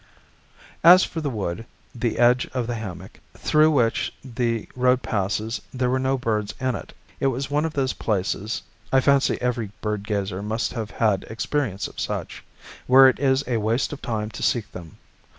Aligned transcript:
As 0.83 1.03
for 1.03 1.21
the 1.21 1.29
wood, 1.29 1.63
the 1.93 2.17
edge 2.17 2.47
of 2.55 2.65
the 2.65 2.73
hammock, 2.73 3.19
through 3.37 3.69
which 3.69 4.11
the 4.25 4.67
road 4.75 5.03
passes, 5.03 5.61
there 5.71 5.91
were 5.91 5.99
no 5.99 6.17
birds 6.17 6.55
in 6.59 6.73
it. 6.73 6.91
It 7.19 7.27
was 7.27 7.51
one 7.51 7.65
of 7.65 7.73
those 7.73 7.93
places 7.93 8.63
(I 8.91 8.99
fancy 8.99 9.39
every 9.39 9.69
bird 9.79 10.07
gazer 10.07 10.41
must 10.41 10.73
have 10.73 10.89
had 10.89 11.23
experience 11.25 11.87
of 11.87 11.99
such) 11.99 12.43
where 12.87 13.09
it 13.09 13.19
is 13.19 13.43
a 13.47 13.57
waste 13.57 13.93
of 13.93 14.01
time 14.01 14.31
to 14.31 14.41
seek 14.41 14.71
them. 14.71 14.97